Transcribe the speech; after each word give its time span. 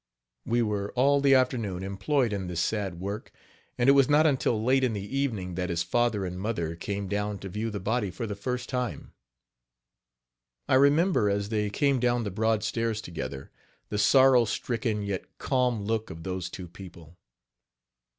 We 0.47 0.63
were 0.63 0.91
all 0.93 1.21
the 1.21 1.35
afternoon 1.35 1.83
employed 1.83 2.33
in 2.33 2.47
this 2.47 2.59
sad 2.59 2.99
work, 2.99 3.31
and 3.77 3.87
it 3.87 3.91
was 3.91 4.09
not 4.09 4.25
until 4.25 4.63
late 4.63 4.83
in 4.83 4.93
the 4.93 5.15
evening 5.15 5.53
that 5.53 5.69
his 5.69 5.83
father 5.83 6.25
and 6.25 6.39
mother 6.39 6.75
came 6.75 7.07
down 7.07 7.37
to 7.37 7.49
view 7.49 7.69
the 7.69 7.79
body 7.79 8.09
for 8.09 8.25
the 8.25 8.33
first 8.35 8.67
time. 8.67 9.13
I 10.67 10.73
remember, 10.73 11.29
as 11.29 11.49
they 11.49 11.69
came 11.69 11.99
down 11.99 12.23
the 12.23 12.31
broad 12.31 12.63
stairs 12.63 12.99
together, 12.99 13.51
the 13.89 13.99
sorrow 13.99 14.45
stricken 14.45 15.03
yet 15.03 15.37
calm 15.37 15.83
look 15.85 16.09
of 16.09 16.23
those 16.23 16.49
two 16.49 16.67
people. 16.67 17.15